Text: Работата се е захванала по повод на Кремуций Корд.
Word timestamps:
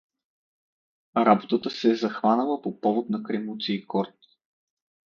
Работата 1.17 1.69
се 1.69 1.91
е 1.91 1.95
захванала 1.95 2.61
по 2.61 2.81
повод 2.81 3.09
на 3.09 3.23
Кремуций 3.23 3.85
Корд. 3.87 4.15